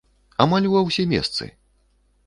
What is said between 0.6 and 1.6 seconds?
ува ўсе месцы!